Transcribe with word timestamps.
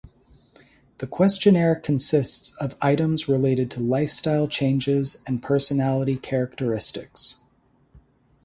The 0.97 1.05
questionnaire 1.05 1.75
consists 1.75 2.55
of 2.55 2.75
items 2.81 3.29
related 3.29 3.69
to 3.69 3.79
lifestyle 3.81 4.47
changes 4.47 5.21
and 5.27 5.43
personality 5.43 6.17
characteristics. 6.17 7.35